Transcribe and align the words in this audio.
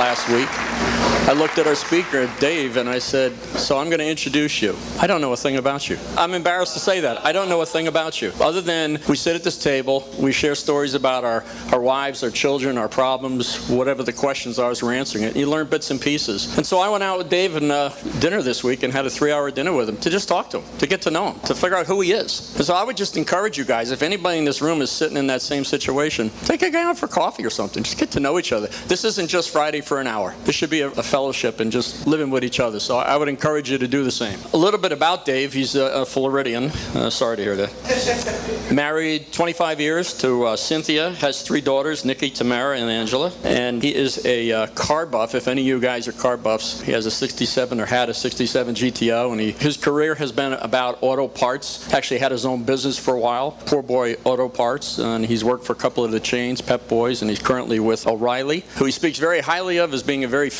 last 0.00 0.30
week. 0.30 0.99
I 1.28 1.32
looked 1.32 1.58
at 1.58 1.66
our 1.68 1.76
speaker, 1.76 2.28
Dave, 2.40 2.76
and 2.76 2.88
I 2.88 2.98
said, 2.98 3.32
So 3.56 3.78
I'm 3.78 3.88
going 3.88 4.00
to 4.00 4.08
introduce 4.08 4.60
you. 4.60 4.74
I 5.00 5.06
don't 5.06 5.20
know 5.20 5.32
a 5.32 5.36
thing 5.36 5.58
about 5.58 5.88
you. 5.88 5.96
I'm 6.16 6.34
embarrassed 6.34 6.74
to 6.74 6.80
say 6.80 7.00
that. 7.00 7.24
I 7.24 7.30
don't 7.30 7.48
know 7.48 7.60
a 7.60 7.66
thing 7.66 7.86
about 7.86 8.20
you. 8.20 8.32
Other 8.40 8.60
than 8.60 8.98
we 9.08 9.14
sit 9.14 9.36
at 9.36 9.44
this 9.44 9.56
table, 9.56 10.08
we 10.18 10.32
share 10.32 10.56
stories 10.56 10.94
about 10.94 11.24
our, 11.24 11.44
our 11.72 11.80
wives, 11.80 12.24
our 12.24 12.30
children, 12.30 12.76
our 12.76 12.88
problems, 12.88 13.68
whatever 13.68 14.02
the 14.02 14.12
questions 14.12 14.58
are 14.58 14.72
as 14.72 14.82
we're 14.82 14.94
answering 14.94 15.22
it. 15.22 15.36
You 15.36 15.48
learn 15.48 15.68
bits 15.68 15.92
and 15.92 16.00
pieces. 16.00 16.56
And 16.56 16.66
so 16.66 16.80
I 16.80 16.88
went 16.88 17.04
out 17.04 17.18
with 17.18 17.28
Dave 17.28 17.54
and 17.54 17.70
uh, 17.70 17.90
dinner 18.18 18.42
this 18.42 18.64
week 18.64 18.82
and 18.82 18.92
had 18.92 19.06
a 19.06 19.10
three 19.10 19.30
hour 19.30 19.52
dinner 19.52 19.72
with 19.72 19.88
him 19.88 19.98
to 19.98 20.10
just 20.10 20.26
talk 20.26 20.50
to 20.50 20.60
him, 20.60 20.78
to 20.78 20.86
get 20.88 21.02
to 21.02 21.12
know 21.12 21.32
him, 21.32 21.40
to 21.40 21.54
figure 21.54 21.76
out 21.76 21.86
who 21.86 22.00
he 22.00 22.10
is. 22.10 22.56
And 22.56 22.64
so 22.64 22.74
I 22.74 22.82
would 22.82 22.96
just 22.96 23.16
encourage 23.16 23.56
you 23.56 23.64
guys, 23.64 23.92
if 23.92 24.02
anybody 24.02 24.38
in 24.38 24.44
this 24.44 24.60
room 24.60 24.82
is 24.82 24.90
sitting 24.90 25.16
in 25.16 25.28
that 25.28 25.42
same 25.42 25.64
situation, 25.64 26.30
take 26.44 26.62
a 26.62 26.70
guy 26.70 26.82
out 26.82 26.98
for 26.98 27.06
coffee 27.06 27.44
or 27.46 27.50
something. 27.50 27.84
Just 27.84 27.98
get 27.98 28.10
to 28.12 28.20
know 28.20 28.38
each 28.38 28.52
other. 28.52 28.66
This 28.88 29.04
isn't 29.04 29.28
just 29.28 29.50
Friday 29.50 29.80
for 29.80 30.00
an 30.00 30.08
hour. 30.08 30.34
This 30.44 30.56
should 30.56 30.70
be 30.70 30.80
a, 30.80 30.88
a 30.88 31.02
fellowship 31.10 31.60
and 31.60 31.72
just 31.72 32.06
living 32.06 32.30
with 32.30 32.44
each 32.44 32.60
other. 32.60 32.80
So 32.80 32.98
I 32.98 33.16
would 33.16 33.28
encourage 33.28 33.70
you 33.70 33.78
to 33.78 33.88
do 33.88 34.04
the 34.04 34.10
same. 34.10 34.38
A 34.54 34.56
little 34.56 34.80
bit 34.80 34.92
about 34.92 35.24
Dave. 35.24 35.52
He's 35.52 35.74
a, 35.74 36.06
Floridian. 36.06 36.70
Uh, 36.94 37.10
sorry 37.10 37.36
to 37.36 37.42
hear 37.42 37.56
that. 37.56 38.70
Married 38.72 39.32
25 39.32 39.80
years 39.80 40.16
to 40.18 40.44
uh, 40.44 40.56
Cynthia. 40.56 41.10
Has 41.10 41.42
three 41.42 41.60
daughters, 41.60 42.04
Nikki, 42.04 42.30
Tamara, 42.30 42.78
and 42.78 42.90
Angela. 42.90 43.32
And 43.44 43.82
he 43.82 43.94
is 43.94 44.24
a 44.24 44.52
uh, 44.52 44.66
car 44.68 45.06
buff. 45.06 45.34
If 45.34 45.48
any 45.48 45.62
of 45.62 45.66
you 45.66 45.80
guys 45.80 46.08
are 46.08 46.12
car 46.12 46.36
buffs, 46.36 46.80
he 46.80 46.92
has 46.92 47.06
a 47.06 47.10
67 47.10 47.80
or 47.80 47.86
had 47.86 48.08
a 48.08 48.14
67 48.14 48.74
GTO, 48.74 49.32
and 49.32 49.40
he, 49.40 49.52
his 49.52 49.76
career 49.76 50.14
has 50.14 50.32
been 50.32 50.52
about 50.54 50.98
auto 51.02 51.28
parts. 51.28 51.92
Actually, 51.92 52.20
had 52.20 52.32
his 52.32 52.46
own 52.46 52.62
business 52.62 52.98
for 52.98 53.14
a 53.14 53.20
while, 53.20 53.52
Poor 53.66 53.82
Boy 53.82 54.16
Auto 54.24 54.48
Parts, 54.48 54.98
and 54.98 55.24
he's 55.26 55.42
worked 55.42 55.64
for 55.64 55.72
a 55.72 55.76
couple 55.76 56.04
of 56.04 56.12
the 56.12 56.20
chains, 56.20 56.60
Pep 56.60 56.88
Boys, 56.88 57.22
and 57.22 57.30
he's 57.30 57.40
currently 57.40 57.80
with 57.80 58.06
O'Reilly, 58.06 58.64
who 58.76 58.84
he 58.84 58.92
speaks 58.92 59.18
very 59.18 59.40
highly 59.40 59.78
of 59.78 59.92
as 59.92 60.02
being 60.02 60.24
a 60.24 60.28
very 60.28 60.50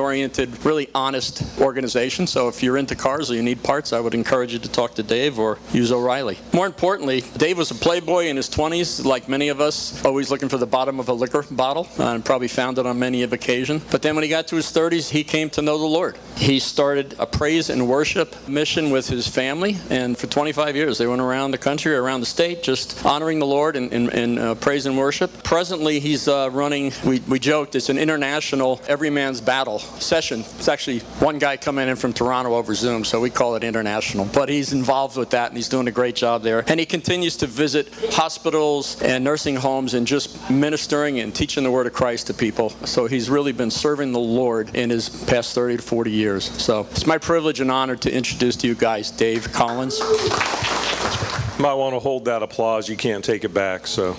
family-oriented, 0.00 0.64
really 0.64 0.88
honest 0.94 1.42
organization. 1.60 2.26
So 2.26 2.48
if 2.48 2.62
you're 2.62 2.78
into 2.78 2.94
cars 2.94 3.30
or 3.30 3.34
you 3.34 3.42
need 3.42 3.62
parts, 3.62 3.92
I 3.92 4.00
would 4.00 4.14
encourage 4.14 4.52
you 4.52 4.58
to 4.58 4.68
talk 4.70 4.94
to 4.94 5.02
Dave 5.02 5.38
or 5.38 5.58
use 5.72 5.92
O'Reilly. 5.92 6.38
More 6.54 6.66
importantly, 6.66 7.20
Dave 7.36 7.58
was 7.58 7.70
a 7.70 7.74
playboy 7.74 8.26
in 8.26 8.36
his 8.36 8.48
20s, 8.48 9.04
like 9.04 9.28
many 9.28 9.48
of 9.48 9.60
us, 9.60 10.02
always 10.04 10.30
looking 10.30 10.48
for 10.48 10.56
the 10.56 10.66
bottom 10.66 11.00
of 11.00 11.10
a 11.10 11.12
liquor 11.12 11.44
bottle, 11.50 11.86
and 11.98 12.24
probably 12.24 12.48
found 12.48 12.78
it 12.78 12.86
on 12.86 12.98
many 12.98 13.22
of 13.22 13.34
occasion. 13.34 13.82
But 13.90 14.00
then 14.00 14.14
when 14.14 14.24
he 14.24 14.30
got 14.30 14.48
to 14.48 14.56
his 14.56 14.66
30s, 14.66 15.10
he 15.10 15.22
came 15.22 15.50
to 15.50 15.60
know 15.62 15.76
the 15.76 15.84
Lord. 15.84 16.16
He 16.36 16.60
started 16.60 17.14
a 17.18 17.26
praise 17.26 17.68
and 17.68 17.86
worship 17.86 18.48
mission 18.48 18.90
with 18.90 19.08
his 19.08 19.28
family, 19.28 19.76
and 19.90 20.16
for 20.16 20.28
25 20.28 20.76
years 20.76 20.96
they 20.96 21.06
went 21.06 21.20
around 21.20 21.50
the 21.50 21.58
country, 21.58 21.94
around 21.94 22.20
the 22.20 22.26
state, 22.26 22.62
just 22.62 23.04
honoring 23.04 23.38
the 23.38 23.46
Lord 23.46 23.76
in, 23.76 23.90
in, 23.90 24.08
in 24.10 24.38
uh, 24.38 24.54
praise 24.54 24.86
and 24.86 24.96
worship. 24.96 25.42
Presently, 25.42 26.00
he's 26.00 26.26
uh, 26.26 26.48
running, 26.52 26.92
we, 27.04 27.20
we 27.28 27.38
joked, 27.38 27.74
it's 27.74 27.90
an 27.90 27.98
international 27.98 28.80
every 28.88 29.10
man's 29.10 29.40
battle 29.40 29.82
session. 29.98 30.40
It's 30.40 30.68
actually 30.68 31.00
one 31.20 31.38
guy 31.38 31.56
coming 31.56 31.88
in 31.88 31.96
from 31.96 32.12
Toronto 32.12 32.54
over 32.54 32.74
Zoom, 32.74 33.04
so 33.04 33.20
we 33.20 33.30
call 33.30 33.56
it 33.56 33.64
international. 33.64 34.26
But 34.32 34.48
he's 34.48 34.72
involved 34.72 35.16
with 35.16 35.30
that, 35.30 35.48
and 35.48 35.56
he's 35.56 35.68
doing 35.68 35.88
a 35.88 35.90
great 35.90 36.14
job 36.14 36.42
there. 36.42 36.64
And 36.66 36.78
he 36.78 36.86
continues 36.86 37.36
to 37.38 37.46
visit 37.46 37.92
hospitals 38.12 39.00
and 39.02 39.24
nursing 39.24 39.56
homes 39.56 39.94
and 39.94 40.06
just 40.06 40.50
ministering 40.50 41.20
and 41.20 41.34
teaching 41.34 41.64
the 41.64 41.70
word 41.70 41.86
of 41.86 41.92
Christ 41.92 42.28
to 42.28 42.34
people. 42.34 42.70
So 42.84 43.06
he's 43.06 43.30
really 43.30 43.52
been 43.52 43.70
serving 43.70 44.12
the 44.12 44.20
Lord 44.20 44.74
in 44.74 44.90
his 44.90 45.08
past 45.08 45.54
30 45.54 45.78
to 45.78 45.82
40 45.82 46.10
years. 46.10 46.44
So 46.62 46.86
it's 46.90 47.06
my 47.06 47.18
privilege 47.18 47.60
and 47.60 47.70
honor 47.70 47.96
to 47.96 48.12
introduce 48.12 48.56
to 48.56 48.66
you 48.66 48.74
guys 48.74 49.10
Dave 49.10 49.52
Collins. 49.52 50.00
Might 51.60 51.74
want 51.74 51.94
to 51.94 51.98
hold 51.98 52.24
that 52.24 52.42
applause. 52.42 52.88
You 52.88 52.96
can't 52.96 53.22
take 53.22 53.44
it 53.44 53.52
back. 53.52 53.86
So, 53.86 54.16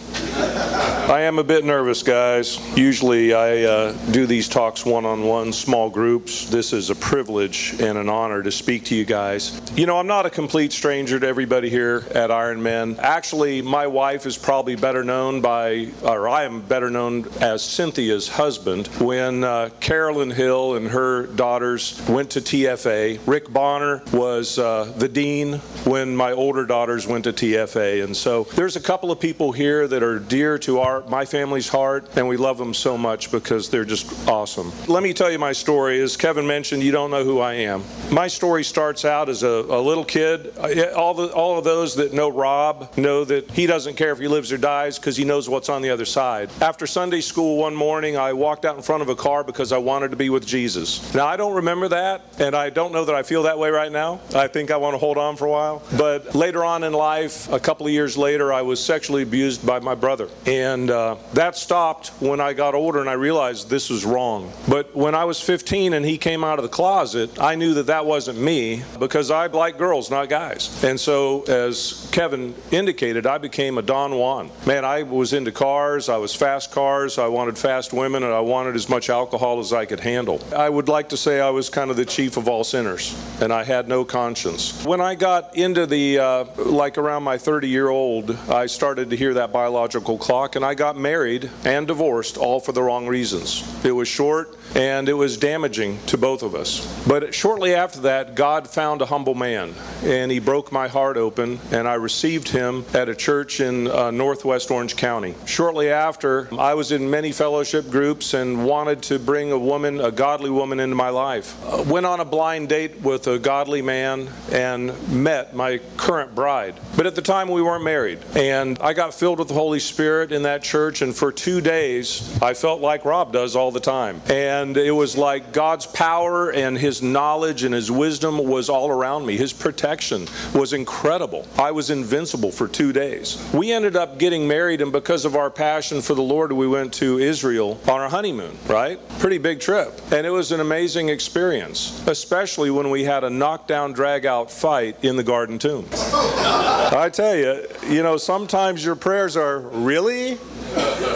I 1.11 1.21
am 1.21 1.39
a 1.39 1.43
bit 1.43 1.65
nervous, 1.65 2.03
guys. 2.03 2.59
Usually, 2.77 3.33
I 3.33 3.63
uh, 3.63 3.91
do 4.11 4.27
these 4.27 4.47
talks 4.47 4.85
one-on-one, 4.85 5.51
small 5.51 5.89
groups. 5.89 6.47
This 6.47 6.71
is 6.71 6.91
a 6.91 6.95
privilege 6.95 7.73
and 7.81 7.97
an 7.97 8.09
honor 8.09 8.43
to 8.43 8.51
speak 8.51 8.85
to 8.85 8.95
you 8.95 9.05
guys. 9.05 9.59
You 9.75 9.87
know, 9.87 9.97
I'm 9.97 10.05
not 10.05 10.27
a 10.27 10.29
complete 10.29 10.71
stranger 10.71 11.19
to 11.19 11.27
everybody 11.27 11.69
here 11.69 12.05
at 12.13 12.29
Iron 12.29 12.61
Men. 12.61 12.97
Actually, 12.99 13.63
my 13.63 13.87
wife 13.87 14.27
is 14.27 14.37
probably 14.37 14.75
better 14.75 15.03
known 15.03 15.41
by, 15.41 15.89
or 16.03 16.29
I 16.29 16.43
am 16.43 16.61
better 16.61 16.91
known 16.91 17.27
as 17.41 17.63
Cynthia's 17.63 18.27
husband. 18.29 18.85
When 18.99 19.43
uh, 19.43 19.71
Carolyn 19.79 20.29
Hill 20.29 20.75
and 20.75 20.87
her 20.89 21.25
daughters 21.25 21.99
went 22.07 22.29
to 22.31 22.41
TFA, 22.41 23.19
Rick 23.25 23.51
Bonner 23.51 24.03
was 24.13 24.59
uh, 24.59 24.93
the 24.95 25.09
dean 25.09 25.55
when 25.85 26.15
my 26.15 26.31
older 26.31 26.65
daughters 26.65 27.07
went 27.07 27.25
to 27.25 27.30
TFA. 27.33 28.03
And 28.03 28.15
so 28.15 28.43
there's 28.55 28.75
a 28.75 28.81
couple 28.81 29.11
of 29.11 29.19
people 29.19 29.51
here 29.51 29.87
that 29.87 30.03
are 30.03 30.19
dear 30.19 30.57
to 30.59 30.79
our 30.79 31.01
my 31.07 31.25
family's 31.25 31.67
heart, 31.67 32.09
and 32.15 32.27
we 32.27 32.37
love 32.37 32.57
them 32.57 32.73
so 32.73 32.97
much 32.97 33.31
because 33.31 33.69
they're 33.69 33.85
just 33.85 34.27
awesome. 34.27 34.71
Let 34.87 35.03
me 35.03 35.13
tell 35.13 35.31
you 35.31 35.39
my 35.39 35.51
story. 35.51 36.01
As 36.01 36.17
Kevin 36.17 36.47
mentioned, 36.47 36.83
you 36.83 36.91
don't 36.91 37.11
know 37.11 37.23
who 37.23 37.39
I 37.39 37.53
am. 37.53 37.83
My 38.11 38.27
story 38.27 38.63
starts 38.63 39.05
out 39.05 39.29
as 39.29 39.43
a, 39.43 39.47
a 39.47 39.81
little 39.81 40.05
kid. 40.05 40.57
All 40.95 41.13
the 41.13 41.31
all 41.33 41.57
of 41.57 41.63
those 41.63 41.95
that 41.95 42.13
know 42.13 42.29
Rob 42.29 42.97
know 42.97 43.23
that 43.25 43.51
he 43.51 43.65
doesn't 43.65 43.95
care 43.95 44.11
if 44.11 44.19
he 44.19 44.27
lives 44.27 44.51
or 44.51 44.57
dies 44.57 44.97
because 44.97 45.17
he 45.17 45.25
knows 45.25 45.49
what's 45.49 45.69
on 45.69 45.81
the 45.81 45.89
other 45.89 46.05
side. 46.05 46.49
After 46.61 46.87
Sunday 46.87 47.21
school 47.21 47.57
one 47.57 47.75
morning, 47.75 48.17
I 48.17 48.33
walked 48.33 48.65
out 48.65 48.75
in 48.75 48.81
front 48.81 49.01
of 49.01 49.09
a 49.09 49.15
car 49.15 49.43
because 49.43 49.71
I 49.71 49.77
wanted 49.77 50.11
to 50.11 50.17
be 50.17 50.29
with 50.29 50.45
Jesus. 50.45 51.13
Now 51.13 51.27
I 51.27 51.37
don't 51.37 51.55
remember 51.55 51.87
that, 51.89 52.23
and 52.39 52.55
I 52.55 52.69
don't 52.69 52.91
know 52.91 53.05
that 53.05 53.15
I 53.15 53.23
feel 53.23 53.43
that 53.43 53.57
way 53.57 53.69
right 53.69 53.91
now. 53.91 54.19
I 54.35 54.47
think 54.47 54.71
I 54.71 54.77
want 54.77 54.93
to 54.93 54.97
hold 54.97 55.17
on 55.17 55.35
for 55.35 55.45
a 55.45 55.51
while. 55.51 55.83
But 55.97 56.35
later 56.35 56.63
on 56.65 56.83
in 56.83 56.93
life, 56.93 57.20
a 57.51 57.59
couple 57.59 57.85
of 57.85 57.91
years 57.91 58.17
later, 58.17 58.53
I 58.53 58.61
was 58.61 58.83
sexually 58.83 59.23
abused 59.23 59.65
by 59.65 59.79
my 59.79 59.95
brother. 59.95 60.29
And 60.45 60.89
uh, 60.89 61.17
that 61.33 61.55
stopped 61.55 62.09
when 62.19 62.39
I 62.39 62.53
got 62.53 62.75
older 62.75 62.99
and 62.99 63.09
I 63.09 63.13
realized 63.13 63.69
this 63.69 63.89
was 63.89 64.05
wrong. 64.05 64.51
But 64.67 64.95
when 64.95 65.15
I 65.15 65.25
was 65.25 65.39
15 65.39 65.93
and 65.93 66.05
he 66.05 66.17
came 66.17 66.43
out 66.43 66.59
of 66.59 66.63
the 66.63 66.69
closet, 66.69 67.39
I 67.39 67.55
knew 67.55 67.73
that 67.75 67.87
that 67.87 68.05
wasn't 68.05 68.39
me 68.39 68.83
because 68.99 69.31
I 69.31 69.47
like 69.47 69.77
girls, 69.77 70.09
not 70.09 70.29
guys. 70.29 70.83
And 70.83 70.99
so, 70.99 71.43
as 71.43 72.09
Kevin 72.11 72.55
indicated, 72.71 73.25
I 73.25 73.37
became 73.37 73.77
a 73.77 73.81
Don 73.81 74.15
Juan. 74.15 74.49
Man, 74.65 74.85
I 74.85 75.03
was 75.03 75.33
into 75.33 75.51
cars, 75.51 76.09
I 76.09 76.17
was 76.17 76.33
fast 76.33 76.71
cars, 76.71 77.17
I 77.17 77.27
wanted 77.27 77.57
fast 77.57 77.93
women, 77.93 78.23
and 78.23 78.33
I 78.33 78.39
wanted 78.39 78.75
as 78.75 78.89
much 78.89 79.09
alcohol 79.09 79.59
as 79.59 79.73
I 79.73 79.85
could 79.85 79.99
handle. 79.99 80.41
I 80.55 80.69
would 80.69 80.89
like 80.89 81.09
to 81.09 81.17
say 81.17 81.41
I 81.41 81.49
was 81.49 81.69
kind 81.69 81.91
of 81.91 81.97
the 81.97 82.05
chief 82.05 82.37
of 82.37 82.47
all 82.47 82.63
sinners, 82.63 83.15
and 83.41 83.51
I 83.51 83.63
had 83.63 83.87
no 83.87 84.03
conscience. 84.03 84.83
When 84.85 85.01
I 85.01 85.15
got 85.15 85.55
into 85.55 85.85
the, 85.85 86.19
uh, 86.19 86.45
like 86.57 86.97
around 87.01 87.23
my 87.23 87.37
30 87.37 87.67
year 87.67 87.89
old, 87.89 88.31
I 88.47 88.67
started 88.67 89.09
to 89.09 89.17
hear 89.17 89.33
that 89.33 89.51
biological 89.51 90.17
clock, 90.17 90.55
and 90.55 90.63
I 90.63 90.75
got 90.75 90.95
married 90.95 91.49
and 91.65 91.87
divorced 91.87 92.37
all 92.37 92.59
for 92.59 92.71
the 92.71 92.83
wrong 92.83 93.07
reasons. 93.07 93.63
It 93.83 93.91
was 93.91 94.07
short 94.07 94.55
and 94.75 95.09
it 95.09 95.13
was 95.13 95.37
damaging 95.37 95.99
to 96.07 96.17
both 96.17 96.43
of 96.43 96.55
us. 96.55 96.81
But 97.07 97.33
shortly 97.33 97.73
after 97.73 98.01
that, 98.01 98.35
God 98.35 98.69
found 98.69 99.01
a 99.01 99.05
humble 99.05 99.35
man, 99.35 99.73
and 100.03 100.31
he 100.31 100.39
broke 100.39 100.71
my 100.71 100.87
heart 100.87 101.17
open, 101.17 101.59
and 101.71 101.87
I 101.87 101.95
received 101.95 102.49
him 102.49 102.85
at 102.93 103.09
a 103.09 103.15
church 103.15 103.59
in 103.59 103.87
uh, 103.87 104.11
northwest 104.11 104.71
Orange 104.71 104.95
County. 104.95 105.35
Shortly 105.45 105.89
after, 105.89 106.47
I 106.57 106.73
was 106.73 106.91
in 106.91 107.09
many 107.09 107.31
fellowship 107.31 107.89
groups 107.89 108.33
and 108.33 108.65
wanted 108.65 109.01
to 109.03 109.19
bring 109.19 109.51
a 109.51 109.59
woman, 109.59 109.99
a 109.99 110.11
godly 110.11 110.49
woman, 110.49 110.79
into 110.79 110.95
my 110.95 111.09
life. 111.09 111.57
Uh, 111.65 111.83
went 111.87 112.05
on 112.05 112.19
a 112.19 112.25
blind 112.25 112.69
date 112.69 113.01
with 113.01 113.27
a 113.27 113.39
godly 113.39 113.81
man 113.81 114.29
and 114.51 114.93
met 115.09 115.55
my 115.55 115.79
current 115.97 116.33
bride. 116.35 116.75
But 116.95 117.07
at 117.07 117.15
the 117.15 117.21
time, 117.21 117.49
we 117.49 117.61
weren't 117.61 117.83
married. 117.83 118.19
And 118.35 118.77
I 118.79 118.93
got 118.93 119.13
filled 119.13 119.39
with 119.39 119.47
the 119.47 119.53
Holy 119.53 119.79
Spirit 119.79 120.31
in 120.31 120.43
that 120.43 120.63
church, 120.63 121.01
and 121.01 121.15
for 121.15 121.31
two 121.31 121.61
days, 121.61 122.41
I 122.41 122.53
felt 122.53 122.81
like 122.81 123.05
Rob 123.05 123.33
does 123.33 123.55
all 123.55 123.71
the 123.71 123.79
time. 123.79 124.21
And 124.29 124.60
it 124.77 124.91
was 124.91 125.17
like 125.17 125.51
God's 125.51 125.85
power 125.85 126.51
and 126.51 126.77
His 126.77 127.01
knowledge 127.01 127.63
and 127.63 127.73
His 127.73 127.91
wisdom 127.91 128.37
was 128.37 128.69
all 128.69 128.89
around 128.89 129.25
me. 129.25 129.37
His 129.37 129.53
protection 129.53 130.27
was 130.53 130.73
incredible. 130.73 131.47
I 131.57 131.71
was 131.71 131.89
invincible 131.89 132.51
for 132.51 132.67
two 132.67 132.93
days. 132.93 133.43
We 133.53 133.71
ended 133.71 133.95
up 133.95 134.17
getting 134.17 134.47
married, 134.47 134.81
and 134.81 134.91
because 134.91 135.25
of 135.25 135.35
our 135.35 135.49
passion 135.49 136.01
for 136.01 136.13
the 136.13 136.21
Lord, 136.21 136.51
we 136.51 136.67
went 136.67 136.93
to 136.95 137.17
Israel 137.19 137.79
on 137.87 137.99
our 137.99 138.09
honeymoon, 138.09 138.57
right? 138.67 138.99
Pretty 139.19 139.37
big 139.37 139.59
trip. 139.59 139.99
And 140.11 140.25
it 140.25 140.31
was 140.31 140.51
an 140.51 140.59
amazing 140.59 141.09
experience, 141.09 142.05
especially 142.07 142.71
when 142.71 142.89
we 142.89 143.03
had 143.03 143.23
a 143.23 143.29
knockdown, 143.29 143.93
drag 143.93 144.25
out 144.25 144.51
fight 144.51 145.03
in 145.03 145.15
the 145.15 145.23
garden 145.23 145.59
tomb. 145.59 145.87
I 145.93 147.09
tell 147.11 147.35
you, 147.35 147.65
you 147.87 148.03
know, 148.03 148.17
sometimes 148.17 148.83
your 148.83 148.95
prayers 148.95 149.37
are 149.37 149.59
really, 149.59 150.37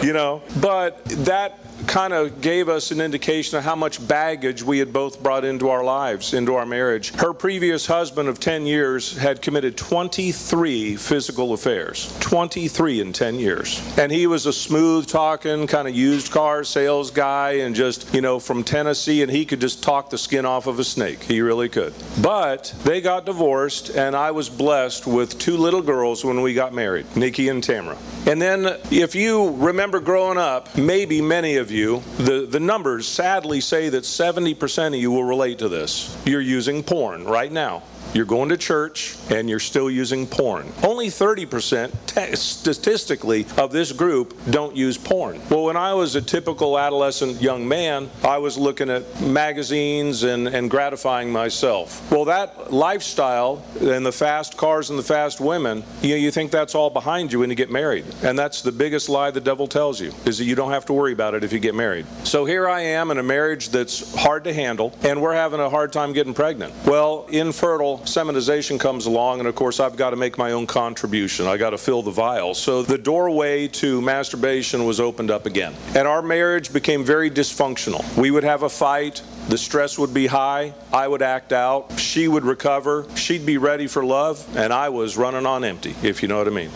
you 0.02 0.12
know, 0.12 0.42
but 0.60 1.04
that 1.04 1.58
kind 1.86 2.12
of 2.12 2.40
gave 2.40 2.68
us 2.68 2.90
an 2.90 3.00
indication 3.00 3.58
of 3.58 3.64
how 3.64 3.74
much 3.74 4.06
baggage 4.06 4.62
we 4.62 4.78
had 4.78 4.92
both 4.92 5.22
brought 5.22 5.44
into 5.44 5.68
our 5.68 5.84
lives, 5.84 6.34
into 6.34 6.54
our 6.54 6.66
marriage. 6.66 7.14
Her 7.14 7.32
previous 7.32 7.86
husband 7.86 8.28
of 8.28 8.40
10 8.40 8.66
years 8.66 9.16
had 9.16 9.42
committed 9.42 9.76
23 9.76 10.96
physical 10.96 11.52
affairs. 11.52 12.14
23 12.20 13.00
in 13.00 13.12
10 13.12 13.38
years. 13.38 13.80
And 13.98 14.10
he 14.10 14.26
was 14.26 14.46
a 14.46 14.52
smooth 14.52 15.06
talking, 15.06 15.66
kind 15.66 15.88
of 15.88 15.94
used 15.94 16.30
car 16.30 16.64
sales 16.64 17.10
guy, 17.10 17.52
and 17.52 17.74
just, 17.74 18.12
you 18.14 18.20
know, 18.20 18.38
from 18.38 18.64
Tennessee, 18.64 19.22
and 19.22 19.30
he 19.30 19.44
could 19.44 19.60
just 19.60 19.82
talk 19.82 20.10
the 20.10 20.18
skin 20.18 20.44
off 20.44 20.66
of 20.66 20.78
a 20.78 20.84
snake. 20.84 21.22
He 21.22 21.40
really 21.40 21.68
could. 21.68 21.94
But 22.20 22.74
they 22.84 23.00
got 23.00 23.26
divorced, 23.26 23.90
and 23.90 24.16
I 24.16 24.30
was 24.32 24.48
blessed 24.48 25.06
with 25.06 25.38
two 25.38 25.56
little 25.56 25.82
girls 25.82 26.24
when 26.24 26.42
we 26.42 26.54
got 26.54 26.74
married, 26.74 27.06
Nikki 27.16 27.48
and 27.48 27.62
Tamara. 27.62 27.96
And 28.26 28.42
then, 28.42 28.76
if 28.90 29.14
you 29.14 29.50
remember 29.52 30.00
growing 30.00 30.36
up, 30.36 30.76
maybe 30.76 31.22
many 31.22 31.58
of 31.58 31.70
you, 31.70 32.02
the, 32.16 32.44
the 32.44 32.58
numbers 32.58 33.06
sadly 33.06 33.60
say 33.60 33.88
that 33.88 34.02
70% 34.02 34.88
of 34.88 34.94
you 34.94 35.12
will 35.12 35.22
relate 35.22 35.60
to 35.60 35.68
this. 35.68 36.16
You're 36.26 36.40
using 36.40 36.82
porn 36.82 37.24
right 37.24 37.52
now. 37.52 37.84
You're 38.16 38.24
going 38.24 38.48
to 38.48 38.56
church 38.56 39.14
and 39.28 39.46
you're 39.46 39.58
still 39.58 39.90
using 39.90 40.26
porn. 40.26 40.72
Only 40.82 41.08
30% 41.08 41.92
te- 42.06 42.34
statistically 42.34 43.44
of 43.58 43.72
this 43.72 43.92
group 43.92 44.34
don't 44.48 44.74
use 44.74 44.96
porn. 44.96 45.38
Well, 45.50 45.64
when 45.64 45.76
I 45.76 45.92
was 45.92 46.14
a 46.16 46.22
typical 46.22 46.78
adolescent 46.78 47.42
young 47.42 47.68
man, 47.68 48.08
I 48.24 48.38
was 48.38 48.56
looking 48.56 48.88
at 48.88 49.20
magazines 49.20 50.22
and, 50.22 50.48
and 50.48 50.70
gratifying 50.70 51.30
myself. 51.30 52.10
Well, 52.10 52.24
that 52.24 52.72
lifestyle 52.72 53.62
and 53.82 54.06
the 54.06 54.12
fast 54.12 54.56
cars 54.56 54.88
and 54.88 54.98
the 54.98 55.02
fast 55.02 55.38
women, 55.38 55.84
you, 56.00 56.14
you 56.14 56.30
think 56.30 56.50
that's 56.50 56.74
all 56.74 56.88
behind 56.88 57.34
you 57.34 57.40
when 57.40 57.50
you 57.50 57.56
get 57.56 57.70
married. 57.70 58.06
And 58.22 58.38
that's 58.38 58.62
the 58.62 58.72
biggest 58.72 59.10
lie 59.10 59.30
the 59.30 59.42
devil 59.42 59.66
tells 59.66 60.00
you, 60.00 60.10
is 60.24 60.38
that 60.38 60.44
you 60.44 60.54
don't 60.54 60.70
have 60.70 60.86
to 60.86 60.94
worry 60.94 61.12
about 61.12 61.34
it 61.34 61.44
if 61.44 61.52
you 61.52 61.58
get 61.58 61.74
married. 61.74 62.06
So 62.24 62.46
here 62.46 62.66
I 62.66 62.80
am 62.80 63.10
in 63.10 63.18
a 63.18 63.22
marriage 63.22 63.68
that's 63.68 64.14
hard 64.14 64.44
to 64.44 64.54
handle, 64.54 64.96
and 65.02 65.20
we're 65.20 65.34
having 65.34 65.60
a 65.60 65.68
hard 65.68 65.92
time 65.92 66.14
getting 66.14 66.32
pregnant. 66.32 66.72
Well, 66.86 67.26
infertile 67.30 68.05
seminization 68.08 68.78
comes 68.78 69.06
along, 69.06 69.40
and 69.40 69.48
of 69.48 69.54
course, 69.54 69.80
I've 69.80 69.96
got 69.96 70.10
to 70.10 70.16
make 70.16 70.38
my 70.38 70.52
own 70.52 70.66
contribution. 70.66 71.46
I 71.46 71.56
got 71.56 71.70
to 71.70 71.78
fill 71.78 72.02
the 72.02 72.10
vial. 72.10 72.54
So 72.54 72.82
the 72.82 72.98
doorway 72.98 73.68
to 73.68 74.00
masturbation 74.00 74.84
was 74.84 75.00
opened 75.00 75.30
up 75.30 75.46
again. 75.46 75.74
And 75.94 76.08
our 76.08 76.22
marriage 76.22 76.72
became 76.72 77.04
very 77.04 77.30
dysfunctional. 77.30 78.04
We 78.16 78.30
would 78.30 78.44
have 78.44 78.62
a 78.62 78.68
fight. 78.68 79.22
The 79.48 79.58
stress 79.58 79.98
would 79.98 80.12
be 80.12 80.26
high. 80.26 80.74
I 80.92 81.06
would 81.08 81.22
act 81.22 81.52
out. 81.52 81.98
She 81.98 82.28
would 82.28 82.44
recover. 82.44 83.06
She'd 83.14 83.46
be 83.46 83.58
ready 83.58 83.86
for 83.86 84.04
love. 84.04 84.44
And 84.56 84.72
I 84.72 84.88
was 84.88 85.16
running 85.16 85.46
on 85.46 85.64
empty, 85.64 85.94
if 86.02 86.22
you 86.22 86.28
know 86.28 86.38
what 86.38 86.48
I 86.48 86.50
mean. 86.50 86.70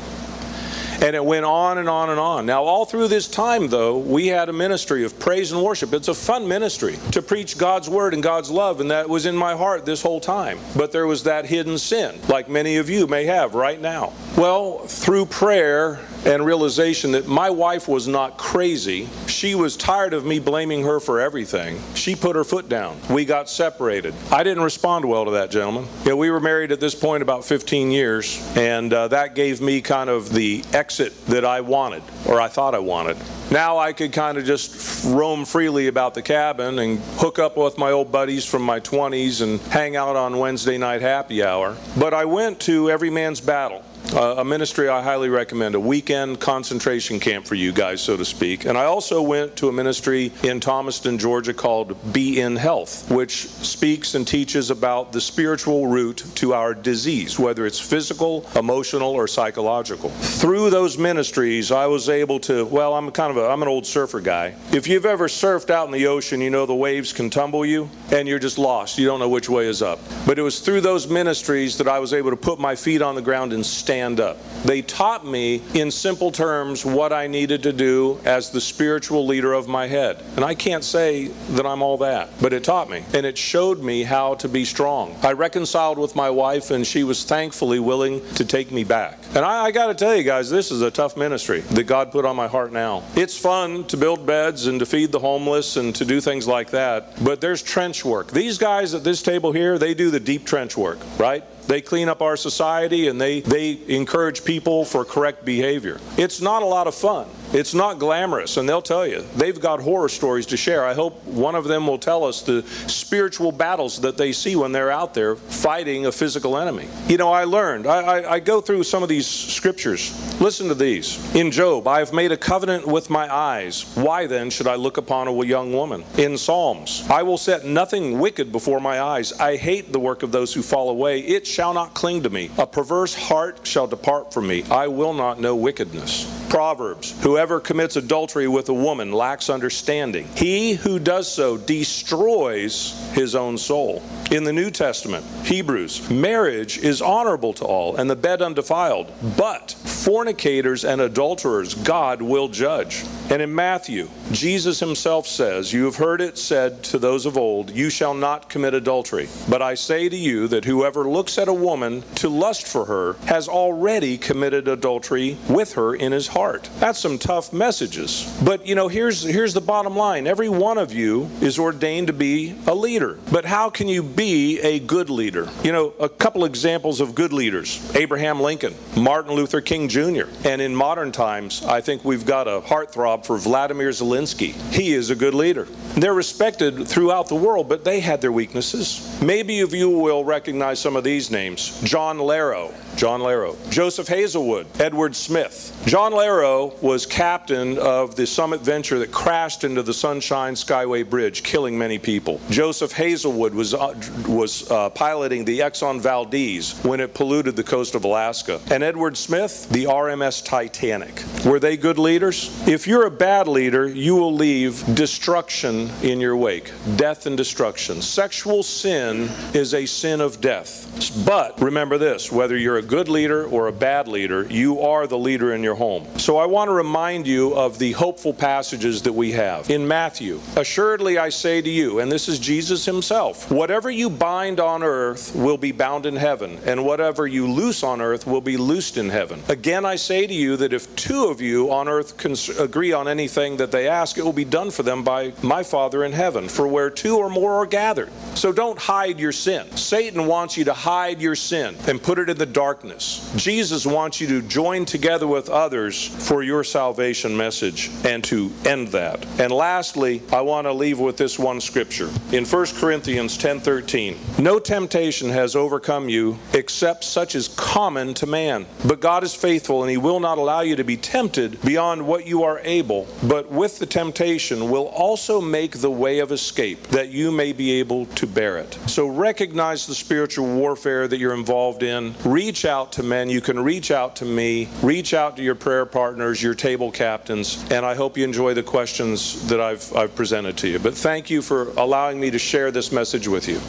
And 1.02 1.16
it 1.16 1.24
went 1.24 1.46
on 1.46 1.78
and 1.78 1.88
on 1.88 2.10
and 2.10 2.20
on. 2.20 2.44
Now, 2.44 2.62
all 2.62 2.84
through 2.84 3.08
this 3.08 3.26
time, 3.26 3.68
though, 3.68 3.96
we 3.96 4.26
had 4.26 4.50
a 4.50 4.52
ministry 4.52 5.02
of 5.04 5.18
praise 5.18 5.50
and 5.50 5.62
worship. 5.62 5.94
It's 5.94 6.08
a 6.08 6.14
fun 6.14 6.46
ministry 6.46 6.98
to 7.12 7.22
preach 7.22 7.56
God's 7.56 7.88
word 7.88 8.12
and 8.12 8.22
God's 8.22 8.50
love, 8.50 8.80
and 8.80 8.90
that 8.90 9.08
was 9.08 9.24
in 9.24 9.34
my 9.34 9.56
heart 9.56 9.86
this 9.86 10.02
whole 10.02 10.20
time. 10.20 10.58
But 10.76 10.92
there 10.92 11.06
was 11.06 11.22
that 11.22 11.46
hidden 11.46 11.78
sin, 11.78 12.20
like 12.28 12.50
many 12.50 12.76
of 12.76 12.90
you 12.90 13.06
may 13.06 13.24
have 13.24 13.54
right 13.54 13.80
now. 13.80 14.12
Well, 14.36 14.78
through 14.86 15.26
prayer 15.26 16.00
and 16.24 16.44
realization 16.44 17.12
that 17.12 17.26
my 17.26 17.50
wife 17.50 17.88
was 17.88 18.06
not 18.06 18.38
crazy, 18.38 19.08
she 19.26 19.54
was 19.54 19.76
tired 19.76 20.14
of 20.14 20.24
me 20.24 20.38
blaming 20.38 20.84
her 20.84 21.00
for 21.00 21.20
everything. 21.20 21.80
She 21.94 22.14
put 22.14 22.36
her 22.36 22.44
foot 22.44 22.68
down. 22.68 22.98
We 23.10 23.24
got 23.24 23.50
separated. 23.50 24.14
I 24.30 24.42
didn't 24.44 24.62
respond 24.62 25.04
well 25.04 25.24
to 25.24 25.32
that, 25.32 25.50
gentlemen. 25.50 25.86
Yeah, 26.04 26.14
we 26.14 26.30
were 26.30 26.40
married 26.40 26.72
at 26.72 26.80
this 26.80 26.94
point 26.94 27.22
about 27.22 27.44
15 27.44 27.90
years, 27.90 28.40
and 28.56 28.92
uh, 28.92 29.08
that 29.08 29.34
gave 29.34 29.60
me 29.60 29.80
kind 29.80 30.08
of 30.08 30.32
the 30.32 30.62
exit 30.72 31.26
that 31.26 31.44
I 31.44 31.60
wanted, 31.60 32.02
or 32.26 32.40
I 32.40 32.48
thought 32.48 32.74
I 32.74 32.78
wanted. 32.78 33.16
Now 33.50 33.78
I 33.78 33.92
could 33.92 34.12
kind 34.12 34.38
of 34.38 34.44
just 34.44 35.04
roam 35.04 35.44
freely 35.44 35.88
about 35.88 36.14
the 36.14 36.22
cabin 36.22 36.78
and 36.78 37.00
hook 37.16 37.40
up 37.40 37.56
with 37.56 37.78
my 37.78 37.90
old 37.90 38.12
buddies 38.12 38.44
from 38.44 38.62
my 38.62 38.78
20s 38.78 39.42
and 39.42 39.60
hang 39.72 39.96
out 39.96 40.14
on 40.14 40.38
Wednesday 40.38 40.78
night 40.78 41.02
happy 41.02 41.42
hour. 41.42 41.76
But 41.98 42.14
I 42.14 42.26
went 42.26 42.60
to 42.60 42.90
Every 42.90 43.10
Man's 43.10 43.40
Battle. 43.40 43.84
A 44.12 44.44
ministry 44.44 44.88
I 44.88 45.02
highly 45.02 45.28
recommend, 45.28 45.76
a 45.76 45.80
weekend 45.80 46.40
concentration 46.40 47.20
camp 47.20 47.46
for 47.46 47.54
you 47.54 47.70
guys, 47.70 48.00
so 48.00 48.16
to 48.16 48.24
speak. 48.24 48.64
And 48.64 48.76
I 48.76 48.86
also 48.86 49.22
went 49.22 49.54
to 49.56 49.68
a 49.68 49.72
ministry 49.72 50.32
in 50.42 50.58
Thomaston, 50.58 51.16
Georgia 51.16 51.54
called 51.54 52.12
Be 52.12 52.40
in 52.40 52.56
Health, 52.56 53.08
which 53.08 53.46
speaks 53.46 54.16
and 54.16 54.26
teaches 54.26 54.70
about 54.70 55.12
the 55.12 55.20
spiritual 55.20 55.86
root 55.86 56.24
to 56.36 56.54
our 56.54 56.74
disease, 56.74 57.38
whether 57.38 57.66
it's 57.66 57.78
physical, 57.78 58.44
emotional, 58.56 59.10
or 59.10 59.28
psychological. 59.28 60.10
Through 60.10 60.70
those 60.70 60.98
ministries, 60.98 61.70
I 61.70 61.86
was 61.86 62.08
able 62.08 62.40
to, 62.40 62.64
well, 62.64 62.94
I'm 62.94 63.12
kind 63.12 63.30
of 63.30 63.36
a, 63.36 63.48
I'm 63.48 63.62
an 63.62 63.68
old 63.68 63.86
surfer 63.86 64.20
guy. 64.20 64.56
If 64.72 64.88
you've 64.88 65.06
ever 65.06 65.28
surfed 65.28 65.70
out 65.70 65.86
in 65.86 65.92
the 65.92 66.08
ocean, 66.08 66.40
you 66.40 66.50
know 66.50 66.66
the 66.66 66.74
waves 66.74 67.12
can 67.12 67.30
tumble 67.30 67.64
you 67.64 67.88
and 68.10 68.26
you're 68.26 68.40
just 68.40 68.58
lost. 68.58 68.98
You 68.98 69.06
don't 69.06 69.20
know 69.20 69.28
which 69.28 69.48
way 69.48 69.68
is 69.68 69.82
up. 69.82 70.00
But 70.26 70.36
it 70.36 70.42
was 70.42 70.58
through 70.58 70.80
those 70.80 71.06
ministries 71.06 71.78
that 71.78 71.86
I 71.86 72.00
was 72.00 72.12
able 72.12 72.30
to 72.30 72.36
put 72.36 72.58
my 72.58 72.74
feet 72.74 73.02
on 73.02 73.14
the 73.14 73.22
ground 73.22 73.52
and 73.52 73.64
stand 73.64 73.89
up. 73.90 74.38
They 74.62 74.82
taught 74.82 75.26
me 75.26 75.62
in 75.74 75.90
simple 75.90 76.30
terms 76.30 76.84
what 76.84 77.12
I 77.12 77.26
needed 77.26 77.64
to 77.64 77.72
do 77.72 78.20
as 78.24 78.50
the 78.50 78.60
spiritual 78.60 79.26
leader 79.26 79.52
of 79.52 79.66
my 79.66 79.88
head. 79.88 80.22
And 80.36 80.44
I 80.44 80.54
can't 80.54 80.84
say 80.84 81.26
that 81.26 81.66
I'm 81.66 81.82
all 81.82 81.98
that, 81.98 82.30
but 82.40 82.52
it 82.52 82.62
taught 82.62 82.88
me 82.88 83.04
and 83.14 83.26
it 83.26 83.36
showed 83.36 83.80
me 83.80 84.04
how 84.04 84.34
to 84.34 84.48
be 84.48 84.64
strong. 84.64 85.16
I 85.24 85.32
reconciled 85.32 85.98
with 85.98 86.14
my 86.14 86.30
wife 86.30 86.70
and 86.70 86.86
she 86.86 87.02
was 87.02 87.24
thankfully 87.24 87.80
willing 87.80 88.24
to 88.34 88.44
take 88.44 88.70
me 88.70 88.84
back. 88.84 89.18
And 89.34 89.44
I, 89.44 89.64
I 89.64 89.70
got 89.72 89.88
to 89.88 89.94
tell 89.94 90.14
you 90.14 90.22
guys, 90.22 90.50
this 90.50 90.70
is 90.70 90.82
a 90.82 90.90
tough 90.90 91.16
ministry 91.16 91.60
that 91.60 91.84
God 91.84 92.12
put 92.12 92.24
on 92.24 92.36
my 92.36 92.46
heart 92.46 92.72
now. 92.72 93.02
It's 93.16 93.36
fun 93.36 93.84
to 93.88 93.96
build 93.96 94.24
beds 94.24 94.68
and 94.68 94.78
to 94.78 94.86
feed 94.86 95.10
the 95.10 95.18
homeless 95.18 95.76
and 95.76 95.92
to 95.96 96.04
do 96.04 96.20
things 96.20 96.46
like 96.46 96.70
that, 96.70 97.24
but 97.24 97.40
there's 97.40 97.60
trench 97.60 98.04
work. 98.04 98.30
These 98.30 98.58
guys 98.58 98.94
at 98.94 99.02
this 99.02 99.20
table 99.20 99.50
here, 99.50 99.78
they 99.78 99.94
do 99.94 100.10
the 100.10 100.20
deep 100.20 100.46
trench 100.46 100.76
work, 100.76 100.98
right? 101.18 101.42
They 101.70 101.80
clean 101.80 102.08
up 102.08 102.20
our 102.20 102.36
society 102.36 103.06
and 103.06 103.20
they, 103.20 103.42
they 103.42 103.78
encourage 103.88 104.44
people 104.44 104.84
for 104.84 105.04
correct 105.04 105.44
behavior. 105.44 106.00
It's 106.16 106.40
not 106.40 106.62
a 106.62 106.66
lot 106.66 106.86
of 106.86 106.94
fun. 106.94 107.28
It's 107.52 107.74
not 107.74 107.98
glamorous, 107.98 108.56
and 108.56 108.68
they'll 108.68 108.80
tell 108.80 109.04
you. 109.04 109.24
They've 109.34 109.58
got 109.58 109.80
horror 109.80 110.08
stories 110.08 110.46
to 110.46 110.56
share. 110.56 110.84
I 110.84 110.94
hope 110.94 111.24
one 111.24 111.56
of 111.56 111.64
them 111.64 111.86
will 111.86 111.98
tell 111.98 112.24
us 112.24 112.42
the 112.42 112.62
spiritual 112.86 113.50
battles 113.50 114.00
that 114.02 114.16
they 114.16 114.30
see 114.30 114.54
when 114.54 114.70
they're 114.70 114.90
out 114.90 115.14
there 115.14 115.34
fighting 115.34 116.06
a 116.06 116.12
physical 116.12 116.56
enemy. 116.56 116.86
You 117.08 117.16
know, 117.16 117.32
I 117.32 117.44
learned, 117.44 117.88
I, 117.88 118.02
I, 118.02 118.32
I 118.34 118.40
go 118.40 118.60
through 118.60 118.84
some 118.84 119.02
of 119.02 119.08
these 119.08 119.26
scriptures. 119.26 120.40
Listen 120.40 120.68
to 120.68 120.74
these. 120.74 121.34
In 121.34 121.50
Job, 121.50 121.88
I 121.88 121.98
have 121.98 122.12
made 122.12 122.30
a 122.30 122.36
covenant 122.36 122.86
with 122.86 123.10
my 123.10 123.32
eyes. 123.32 123.84
Why 123.96 124.26
then 124.26 124.48
should 124.50 124.68
I 124.68 124.76
look 124.76 124.96
upon 124.96 125.26
a 125.26 125.44
young 125.44 125.72
woman? 125.72 126.04
In 126.18 126.38
Psalms, 126.38 127.04
I 127.10 127.24
will 127.24 127.38
set 127.38 127.64
nothing 127.64 128.20
wicked 128.20 128.52
before 128.52 128.80
my 128.80 129.00
eyes. 129.00 129.32
I 129.40 129.56
hate 129.56 129.92
the 129.92 129.98
work 129.98 130.22
of 130.22 130.30
those 130.30 130.54
who 130.54 130.62
fall 130.62 130.88
away. 130.88 131.20
It 131.20 131.48
shall 131.48 131.74
not 131.74 131.94
cling 131.94 132.22
to 132.22 132.30
me. 132.30 132.50
A 132.58 132.66
perverse 132.66 133.14
heart 133.14 133.66
shall 133.66 133.88
depart 133.88 134.32
from 134.32 134.46
me. 134.46 134.62
I 134.70 134.86
will 134.86 135.14
not 135.14 135.40
know 135.40 135.56
wickedness. 135.56 136.38
Proverbs, 136.48 137.20
whoever 137.22 137.39
commits 137.40 137.96
adultery 137.96 138.46
with 138.46 138.68
a 138.68 138.74
woman 138.74 139.12
lacks 139.12 139.48
understanding. 139.48 140.28
He 140.34 140.74
who 140.74 140.98
does 140.98 141.32
so 141.32 141.56
destroys 141.56 142.92
his 143.14 143.34
own 143.34 143.56
soul. 143.56 144.02
In 144.30 144.44
the 144.44 144.52
New 144.52 144.70
Testament, 144.70 145.24
Hebrews, 145.44 146.10
marriage 146.10 146.76
is 146.76 147.00
honorable 147.00 147.54
to 147.54 147.64
all 147.64 147.96
and 147.96 148.10
the 148.10 148.16
bed 148.16 148.42
undefiled, 148.42 149.10
but 149.38 149.70
fornicators 149.70 150.84
and 150.84 151.00
adulterers 151.00 151.74
God 151.74 152.20
will 152.20 152.48
judge. 152.48 153.04
And 153.30 153.40
in 153.40 153.54
Matthew, 153.54 154.08
Jesus 154.32 154.80
himself 154.80 155.26
says, 155.26 155.72
You 155.72 155.84
have 155.84 155.96
heard 155.96 156.20
it 156.20 156.36
said 156.36 156.82
to 156.84 156.98
those 156.98 157.26
of 157.26 157.38
old, 157.38 157.70
You 157.70 157.88
shall 157.88 158.14
not 158.14 158.48
commit 158.48 158.74
adultery. 158.74 159.28
But 159.48 159.62
I 159.62 159.74
say 159.74 160.08
to 160.08 160.16
you 160.16 160.48
that 160.48 160.64
whoever 160.64 161.08
looks 161.08 161.38
at 161.38 161.48
a 161.48 161.54
woman 161.54 162.02
to 162.16 162.28
lust 162.28 162.66
for 162.66 162.86
her 162.86 163.14
has 163.26 163.48
already 163.48 164.18
committed 164.18 164.68
adultery 164.68 165.38
with 165.48 165.74
her 165.74 165.94
in 165.94 166.12
his 166.12 166.28
heart. 166.28 166.68
That's 166.78 166.98
some 166.98 167.18
tough 167.30 167.52
messages. 167.52 168.28
But 168.44 168.66
you 168.66 168.74
know, 168.74 168.88
here's 168.88 169.22
here's 169.22 169.54
the 169.54 169.60
bottom 169.60 169.94
line. 169.94 170.26
Every 170.26 170.48
one 170.48 170.78
of 170.78 170.92
you 170.92 171.30
is 171.40 171.60
ordained 171.60 172.08
to 172.08 172.12
be 172.12 172.56
a 172.66 172.74
leader. 172.74 173.20
But 173.30 173.44
how 173.44 173.70
can 173.70 173.86
you 173.86 174.02
be 174.02 174.58
a 174.58 174.80
good 174.80 175.10
leader? 175.10 175.48
You 175.62 175.70
know, 175.70 175.94
a 176.00 176.08
couple 176.08 176.44
examples 176.44 177.00
of 177.00 177.14
good 177.14 177.32
leaders. 177.32 177.94
Abraham 177.94 178.40
Lincoln, 178.40 178.74
Martin 178.96 179.32
Luther 179.34 179.60
King 179.60 179.88
Jr. 179.88 180.24
And 180.44 180.60
in 180.60 180.74
modern 180.74 181.12
times, 181.12 181.62
I 181.64 181.80
think 181.80 182.04
we've 182.04 182.26
got 182.26 182.48
a 182.48 182.60
heartthrob 182.60 183.24
for 183.24 183.38
Vladimir 183.38 183.90
Zelensky. 183.90 184.50
He 184.72 184.92
is 184.92 185.10
a 185.10 185.14
good 185.14 185.34
leader. 185.34 185.68
They're 185.94 186.14
respected 186.14 186.88
throughout 186.88 187.28
the 187.28 187.36
world, 187.36 187.68
but 187.68 187.84
they 187.84 188.00
had 188.00 188.20
their 188.20 188.32
weaknesses. 188.32 189.20
Maybe 189.22 189.60
of 189.60 189.72
you 189.72 189.88
will 189.90 190.24
recognize 190.24 190.80
some 190.80 190.96
of 190.96 191.04
these 191.04 191.30
names. 191.30 191.80
John 191.82 192.18
Lerro, 192.18 192.72
John 192.96 193.20
Lerro. 193.20 193.56
Joseph 193.70 194.08
Hazelwood, 194.08 194.66
Edward 194.80 195.16
Smith. 195.16 195.76
John 195.86 196.12
Lerro 196.12 196.80
was 196.82 197.06
captain 197.20 197.76
of 197.76 198.16
the 198.16 198.26
Summit 198.26 198.62
Venture 198.62 198.98
that 198.98 199.12
crashed 199.12 199.62
into 199.62 199.82
the 199.82 199.92
Sunshine 199.92 200.54
Skyway 200.54 201.06
Bridge, 201.06 201.42
killing 201.42 201.76
many 201.76 201.98
people. 201.98 202.40
Joseph 202.48 202.92
Hazelwood 202.92 203.52
was, 203.52 203.74
uh, 203.74 203.94
was 204.26 204.70
uh, 204.70 204.88
piloting 204.88 205.44
the 205.44 205.58
Exxon 205.58 206.00
Valdez 206.00 206.80
when 206.82 206.98
it 206.98 207.12
polluted 207.12 207.56
the 207.56 207.62
coast 207.62 207.94
of 207.94 208.04
Alaska. 208.04 208.58
And 208.70 208.82
Edward 208.82 209.18
Smith, 209.18 209.68
the 209.68 209.84
RMS 209.84 210.42
Titanic. 210.42 211.22
Were 211.44 211.60
they 211.60 211.76
good 211.76 211.98
leaders? 211.98 212.58
If 212.66 212.86
you're 212.86 213.04
a 213.04 213.10
bad 213.10 213.48
leader, 213.48 213.86
you 213.86 214.16
will 214.16 214.32
leave 214.32 214.82
destruction 214.94 215.90
in 216.02 216.22
your 216.22 216.38
wake 216.38 216.72
death 216.96 217.26
and 217.26 217.36
destruction. 217.36 218.00
Sexual 218.00 218.62
sin 218.62 219.28
is 219.52 219.74
a 219.74 219.84
sin 219.84 220.22
of 220.22 220.40
death. 220.40 220.86
But 221.26 221.60
remember 221.60 221.98
this 221.98 222.32
whether 222.32 222.56
you're 222.56 222.78
a 222.78 222.82
good 222.82 223.10
leader 223.10 223.44
or 223.44 223.66
a 223.66 223.72
bad 223.72 224.08
leader, 224.08 224.46
you 224.48 224.80
are 224.80 225.06
the 225.06 225.18
leader 225.18 225.52
in 225.52 225.62
your 225.62 225.74
home. 225.74 226.06
So 226.18 226.38
I 226.38 226.46
want 226.46 226.68
to 226.68 226.72
remind 226.72 227.09
you 227.10 227.54
of 227.54 227.78
the 227.78 227.92
hopeful 227.92 228.32
passages 228.32 229.02
that 229.02 229.12
we 229.12 229.32
have. 229.32 229.68
In 229.68 229.88
Matthew, 229.88 230.40
assuredly 230.54 231.18
I 231.18 231.30
say 231.30 231.60
to 231.60 231.68
you, 231.68 231.98
and 231.98 232.10
this 232.10 232.28
is 232.28 232.38
Jesus 232.38 232.84
himself, 232.84 233.50
whatever 233.50 233.90
you 233.90 234.08
bind 234.08 234.60
on 234.60 234.84
earth 234.84 235.34
will 235.34 235.56
be 235.56 235.72
bound 235.72 236.06
in 236.06 236.14
heaven, 236.14 236.58
and 236.64 236.84
whatever 236.84 237.26
you 237.26 237.50
loose 237.50 237.82
on 237.82 238.00
earth 238.00 238.28
will 238.28 238.40
be 238.40 238.56
loosed 238.56 238.96
in 238.96 239.08
heaven. 239.08 239.42
Again, 239.48 239.84
I 239.84 239.96
say 239.96 240.24
to 240.24 240.32
you 240.32 240.56
that 240.58 240.72
if 240.72 240.94
two 240.94 241.24
of 241.24 241.40
you 241.40 241.72
on 241.72 241.88
earth 241.88 242.14
agree 242.60 242.92
on 242.92 243.08
anything 243.08 243.56
that 243.56 243.72
they 243.72 243.88
ask, 243.88 244.16
it 244.16 244.24
will 244.24 244.32
be 244.32 244.44
done 244.44 244.70
for 244.70 244.84
them 244.84 245.02
by 245.02 245.32
my 245.42 245.64
Father 245.64 246.04
in 246.04 246.12
heaven. 246.12 246.48
For 246.48 246.68
where 246.68 246.90
two 246.90 247.18
or 247.18 247.28
more 247.28 247.54
are 247.54 247.66
gathered. 247.66 248.10
So 248.34 248.52
don't 248.52 248.78
hide 248.78 249.18
your 249.18 249.32
sin. 249.32 249.68
Satan 249.76 250.26
wants 250.26 250.56
you 250.56 250.64
to 250.66 250.74
hide 250.74 251.20
your 251.20 251.34
sin 251.34 251.76
and 251.88 252.00
put 252.00 252.20
it 252.20 252.30
in 252.30 252.38
the 252.38 252.46
darkness. 252.46 253.32
Jesus 253.36 253.84
wants 253.84 254.20
you 254.20 254.28
to 254.28 254.42
join 254.42 254.84
together 254.84 255.26
with 255.26 255.50
others 255.50 256.06
for 256.28 256.44
your 256.44 256.62
salvation 256.62 256.99
message 257.00 257.90
and 258.04 258.22
to 258.24 258.52
end 258.64 258.88
that. 258.88 259.24
And 259.40 259.52
lastly, 259.52 260.22
I 260.32 260.42
want 260.42 260.66
to 260.66 260.72
leave 260.72 260.98
with 260.98 261.16
this 261.16 261.38
one 261.38 261.60
scripture. 261.60 262.10
In 262.32 262.44
1 262.44 262.66
Corinthians 262.76 263.38
10:13, 263.38 264.16
no 264.38 264.58
temptation 264.58 265.30
has 265.30 265.56
overcome 265.56 266.08
you 266.08 266.38
except 266.52 267.04
such 267.04 267.34
as 267.34 267.48
common 267.48 268.14
to 268.14 268.26
man. 268.26 268.66
But 268.86 269.00
God 269.00 269.24
is 269.24 269.34
faithful 269.34 269.82
and 269.82 269.90
he 269.90 269.96
will 269.96 270.20
not 270.20 270.38
allow 270.38 270.60
you 270.60 270.76
to 270.76 270.84
be 270.84 270.96
tempted 270.96 271.60
beyond 271.62 272.06
what 272.06 272.26
you 272.26 272.42
are 272.42 272.60
able, 272.64 273.06
but 273.22 273.50
with 273.50 273.78
the 273.78 273.86
temptation 273.86 274.70
will 274.70 274.86
also 274.86 275.40
make 275.40 275.78
the 275.78 275.90
way 275.90 276.18
of 276.18 276.32
escape 276.32 276.88
that 276.88 277.08
you 277.08 277.30
may 277.30 277.52
be 277.52 277.72
able 277.80 278.06
to 278.06 278.26
bear 278.26 278.58
it. 278.58 278.78
So 278.86 279.06
recognize 279.06 279.86
the 279.86 279.94
spiritual 279.94 280.46
warfare 280.54 281.08
that 281.08 281.18
you're 281.18 281.34
involved 281.34 281.82
in. 281.82 282.14
Reach 282.24 282.64
out 282.64 282.92
to 282.92 283.02
men. 283.02 283.30
You 283.30 283.40
can 283.40 283.58
reach 283.58 283.90
out 283.90 284.16
to 284.16 284.24
me. 284.24 284.68
Reach 284.82 285.14
out 285.14 285.36
to 285.36 285.42
your 285.42 285.54
prayer 285.54 285.86
partners, 285.86 286.42
your 286.42 286.54
table 286.54 286.79
captains, 286.88 287.68
and 287.72 287.84
I 287.84 287.96
hope 287.96 288.16
you 288.16 288.22
enjoy 288.22 288.54
the 288.54 288.62
questions 288.62 289.48
that 289.48 289.60
I've, 289.60 289.92
I've 289.96 290.14
presented 290.14 290.56
to 290.58 290.68
you. 290.68 290.78
But 290.78 290.94
thank 290.94 291.30
you 291.30 291.42
for 291.42 291.70
allowing 291.70 292.20
me 292.20 292.30
to 292.30 292.38
share 292.38 292.70
this 292.70 292.92
message 292.92 293.26
with 293.26 293.48
you. 293.48 293.60